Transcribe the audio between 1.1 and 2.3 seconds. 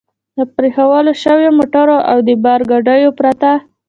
شوو موټرو او د